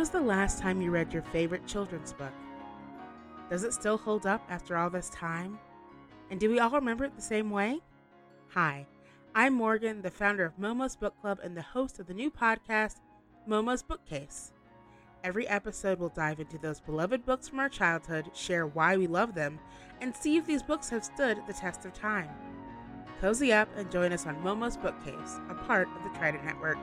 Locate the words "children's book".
1.66-2.32